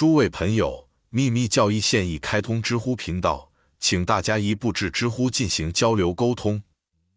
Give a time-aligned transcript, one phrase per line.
[0.00, 6.62] 诸位朋友，秘密教义现已开通知乎频道，请大家一步至知乎进行交流沟通。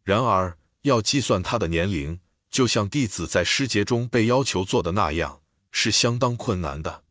[0.04, 2.20] 然而，要计算他的年龄，
[2.52, 5.40] 就像弟子在诗节中被要求做的那样，
[5.72, 7.04] 是相当困难的，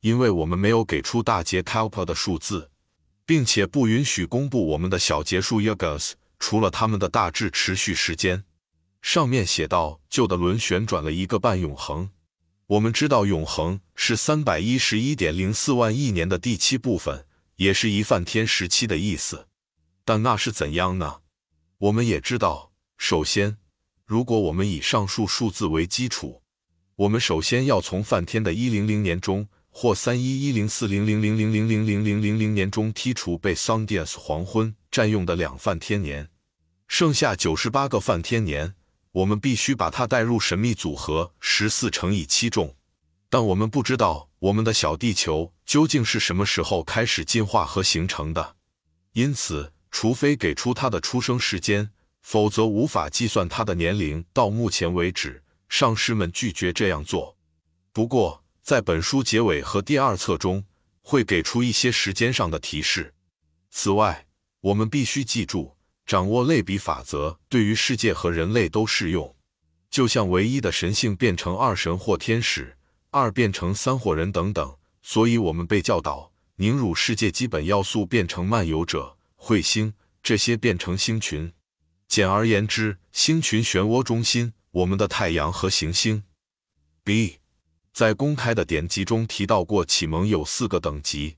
[0.00, 2.70] 因为我们没有给出大节 Kalpa 的数字，
[3.24, 8.44] 并且不允许公布我们的小节数 yogas，除了他们的大致持续时间。
[9.00, 12.10] 上面写道：旧的轮旋转了一个半永恒。
[12.68, 19.48] 我们知道永恒是三百一十一点零四万亿年的第七部分，也是一梵天时期的意思。
[20.02, 21.16] 但那是怎样呢？
[21.76, 23.58] 我们也知道，首先，
[24.06, 26.40] 如果我们以上述数字为基础，
[26.96, 36.30] 我们首先要从梵天的一零零年中或三一一零四零零零零零零零零零零年中剔除被 s u n d a s 黄昏占用的两梵天年，
[36.88, 38.74] 剩下九十八个梵天年。
[39.14, 42.74] 我们必须把它带入神秘组合十四乘以七重，
[43.30, 48.56] 但我们不知道我们的小地球究竟是什么时候开始进化和形成的。
[49.12, 51.90] 因此，除非给出它的出生时间，
[52.22, 54.24] 否则无法计算它的年龄。
[54.32, 57.36] 到目前为止，上师们拒绝这样做。
[57.92, 60.64] 不过，在本书结尾和第二册中，
[61.02, 63.14] 会给出一些时间上的提示。
[63.70, 64.26] 此外，
[64.60, 65.76] 我们必须记住。
[66.06, 69.34] 掌握类比法则对于世界和人类都适用，
[69.90, 72.76] 就像唯一的神性变成二神或天使，
[73.10, 74.76] 二变成三或人等等。
[75.02, 81.52] 所以，我们被教导凝乳世界基本要素变成漫游者、彗星，这些变成星群。
[82.08, 86.22] 简而言之，星群漩涡中心，我们的太阳和行星。
[87.02, 87.38] B，
[87.92, 91.36] 在公开的典籍中提到过，启蒙有四个等级。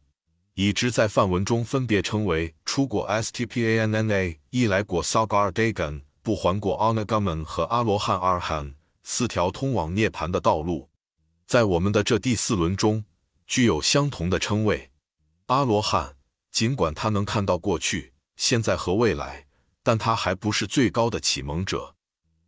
[0.55, 10.91] 已知在范文中分别称为出过 Stpanna、一来过 Sagardagan、不还过 Anagaman 和阿罗汉 Arhan 四条通往涅槃的道路。
[11.47, 13.07] 在我们的这第四轮中，
[13.47, 14.91] 具有相同的称谓。
[15.47, 16.17] 阿罗汉，
[16.51, 19.47] 尽管他能看到过去、现在和未来，
[19.83, 21.95] 但他还不是最高的启蒙者。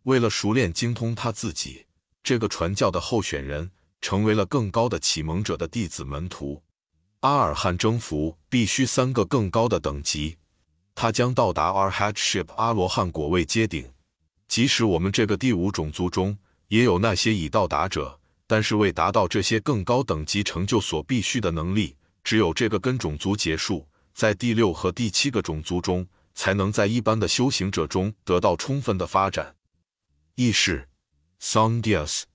[0.02, 1.86] 为了熟练精通他自己，
[2.22, 3.70] 这个传教的候选人
[4.02, 6.62] 成为了更高的启蒙者的弟子门徒。
[7.20, 10.36] 阿尔汉征服必须三个更高的等级，
[10.94, 13.90] 他将到达 Arhatship 阿罗汉果位阶顶。
[14.46, 29.56] 即使我们这个第五种族中也有那些已到达者，但是为达到这些更高等级成就所必须的能力，只有这个根种族结束，在第六和第七个种族中，才能在一般的修行者中得到充分的发展。
[30.36, 30.88] 意识
[31.40, 32.26] s o n d i a s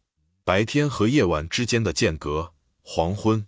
[0.44, 2.52] 白天和夜晚之间的间隔，
[2.82, 3.46] 黄昏。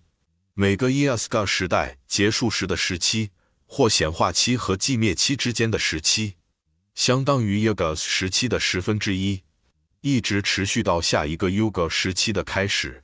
[0.58, 3.32] 每个 Yaska 时代结束时的时期，
[3.66, 6.36] 或显化期和寂灭期之间的时期，
[6.94, 9.44] 相当于 Yagas 时期的十分之一，
[10.00, 13.04] 一直持续到下一个 Yuga 时期的开始。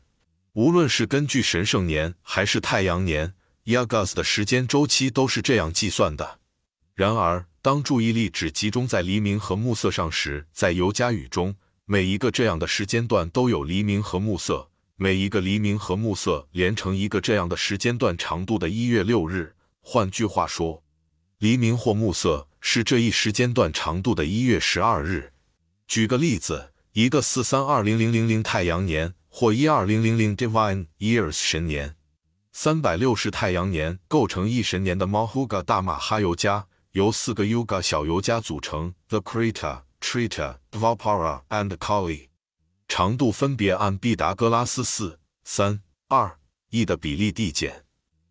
[0.53, 3.33] 无论是根据神圣年还是太阳年
[3.65, 6.39] ，Yagas 的时间周期都是这样计算的。
[6.95, 14.70] 然而，当注意力只集中在黎明和暮色上时，在尤加语中，每一个这样的时间段都有黎明和暮色。
[15.03, 19.55] 每一个黎明和暮色连成一个这样的时间段长度的一月六日。
[19.81, 20.83] 换句话说，
[21.39, 25.33] 黎明或暮色是这一时间段长度的一月十二日。
[25.87, 31.95] 举个例子，一个四三二零零零零太阳年或一二零零零 Divine Years 神年，
[32.51, 42.27] 三百六十太阳年构成一神年的 Mahuga 大马哈尤加由四个 Yuga 小尤加组成：The Krita、Trita、Dvapara and Kali。
[42.93, 46.37] 长度分别按毕达哥拉斯四三二
[46.71, 47.85] 一的比例递减，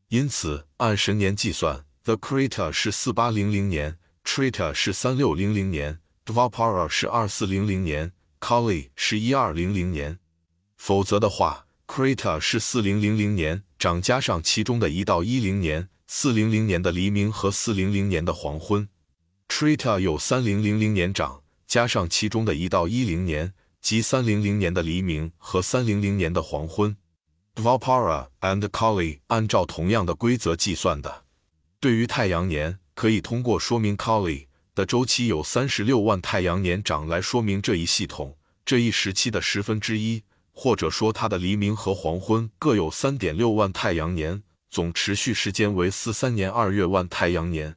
[0.09, 10.19] 因此按神年计算，The Krita 是四八零零年，Trita 是三六零零年，Dvapara 是二四零零年，Kali 是一二零零年。
[10.77, 18.87] 否则的话，Krita 是四零零零年长加上其中的一到一零年，四零零年的黎明和四零零年的黄昏
[19.49, 23.55] ；Trita 有三零零零年长加上其中的一到一零年。
[23.81, 26.97] 即三零零年的黎明和三零零年的黄昏
[27.55, 31.25] Vapara and Kali 按照同样的规则计算的。
[31.81, 40.23] 对于太阳年，可以通过说明 Kali 的周期有三十六万太阳年长来说明这一系统这一时期的十分之一，
[40.53, 47.75] 或者说它的黎明和黄昏各有三点六万太阳年，总持续时间为四三年二月万太阳年。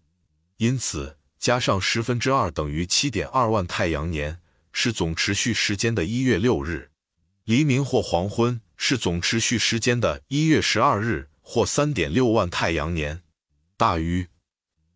[0.57, 4.39] 因此，加上十分之二等于七点二万太阳年。
[4.74, 6.92] 是总持续时间的一月六日，
[7.46, 13.22] 黎明或黄昏是总持续时间的一月十二日或三点六万太阳年，
[13.78, 14.28] 大于。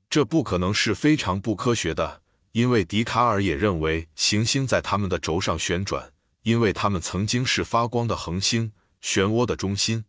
[0.10, 2.22] 这不可能是非常不科学的，
[2.54, 6.12] 因为笛卡尔也认为行星在它们的轴上旋转，
[6.44, 8.72] 因为它们曾经是发光的恒星
[9.02, 10.06] 漩涡的中心。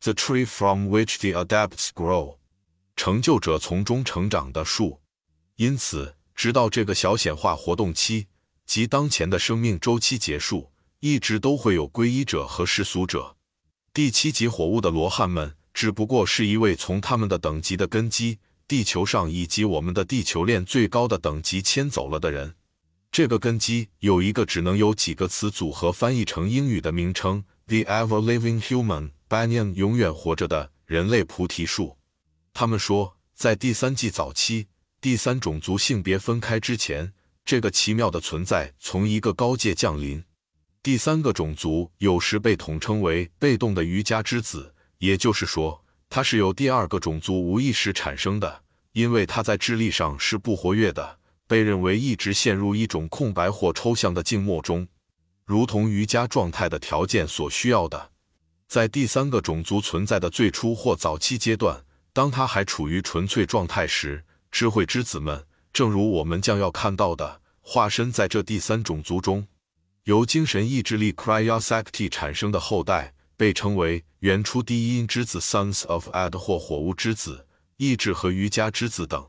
[0.00, 2.38] The tree from which the adepts grow，
[2.96, 5.00] 成就者从中成长的树。
[5.56, 8.28] 因此，直到这个小显化活动期
[8.70, 10.70] 及当前的生命周期结束，
[11.00, 13.36] 一直都会有皈依者和世俗者。
[13.92, 18.38] 第七级火物的罗汉们，只不过是一位从他们的等级的根基
[18.68, 22.54] 地球上以及我们的地球链最高的等级迁走了的人。
[23.10, 31.96] 这个根基有一个只能由几个词组合翻译成英语的名称：The Ever Living Human Banyan，永远活着的人类菩提树。
[32.54, 34.68] 他们说，在第三纪早期，
[35.00, 37.12] 第三种族性别分开之前，
[37.50, 40.22] 这个奇妙的存在从一个高界降临。
[40.84, 48.62] 第三个种族有时被统称为被动的瑜伽之子，也就是说，它是由第二个种族无意识产生的，
[48.92, 51.18] 因为它在智力上是不活跃的。
[51.48, 54.86] 被认为一直陷入一种空白或抽象的静默中，
[55.44, 58.12] 如同瑜伽状态的条件所需要的。
[58.68, 67.39] 在第三个种族存在的最初或早期阶段，当它还处于纯粹状态时，智慧之子们，正如我们将要看到的，
[67.72, 69.46] 化身在这第三种族中，
[70.02, 77.46] 由精神意志力 Cryosacti 产生的后代，被称为原初低音之子 Sons of Ad 或火物之子、
[77.76, 79.24] 意志和瑜伽之子等。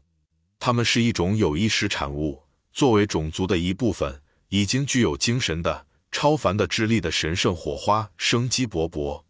[0.58, 2.42] 他们是一种有意识产物，
[2.74, 9.24] 作为种族的一部分，已经具有精神的、超凡的智力的神圣火花，生机勃勃。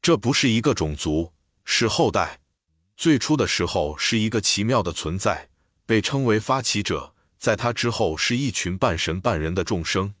[0.00, 1.32] 这不是一个种族，
[1.64, 2.38] 是后代。
[2.96, 5.48] 最初的时候是一个奇妙的存在，
[5.84, 7.11] 被称为发起者。
[7.42, 10.14] 在他之后是一群半神半人的众生，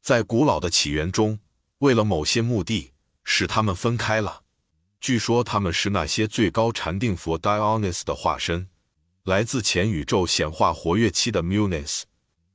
[0.00, 1.38] 在古老的起源中，
[1.80, 2.92] 为了某些目的，
[3.24, 4.44] 使他们分开了。
[4.98, 8.68] 据说他们是那些最高禅定佛 Dionys 的化身。
[9.24, 12.04] 来自前宇宙显化活跃期的 Munis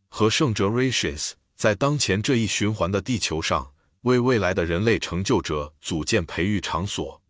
[0.07, 3.71] 和圣哲 Rachis，在当前这一循环的地球上，
[4.01, 7.21] 为未来的人类成就者组建培育场所。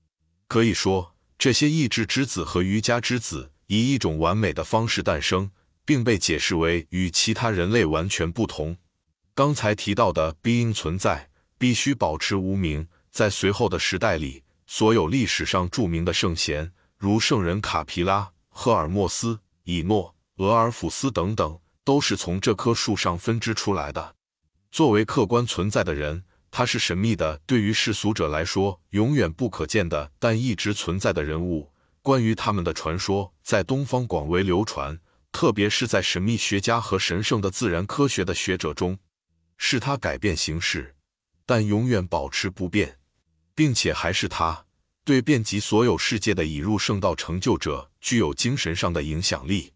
[0.48, 5.52] 可以说，这些意志之子和瑜伽之子以一种完美的方式诞生，
[5.88, 8.76] 并被解释为与其他人类完全不同。
[9.34, 12.88] 刚才提到的 Being 存在必须保持无名。
[13.10, 18.30] 在随后的时代里，所有历史上著名的圣贤，如圣人卡皮拉。
[18.50, 24.16] 赫尔墨斯、以诺、俄尔甫斯等等，都是从这棵树上分支出来的。
[24.72, 31.72] 作为客观存在的人，他是神秘的，对于世俗者来说永远不可见的，但一直存在的人物。
[32.02, 35.00] 关于他们的传说在东方广为流传，
[35.38, 38.98] 特别是在神秘学家和神圣的自然科学的学者中。
[39.56, 40.96] 是他改变形式，
[41.46, 42.98] 但永远保持不变，
[43.54, 44.66] 并且还是他。
[45.04, 49.74] 对遍及所有世界的已入圣道成就者具有精神上的影响力，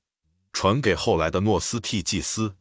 [0.51, 2.55] 传给后来的诺斯替祭司，